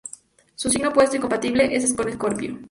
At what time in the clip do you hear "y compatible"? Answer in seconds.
1.15-1.69